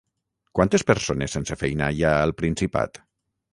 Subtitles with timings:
[0.59, 3.01] Quantes persones sense feina hi ha al Principat?